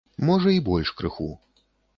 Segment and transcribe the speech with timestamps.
[0.29, 1.29] Можа і больш крыху.